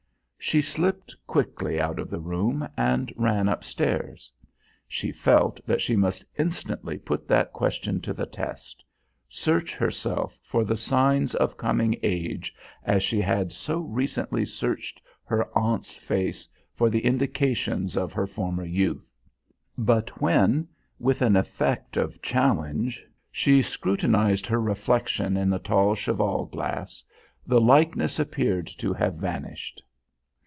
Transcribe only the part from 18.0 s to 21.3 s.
her former youth. But when, with